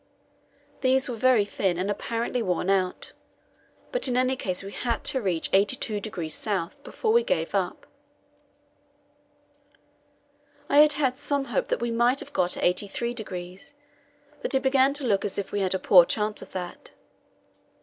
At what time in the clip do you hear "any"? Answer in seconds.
4.17-4.35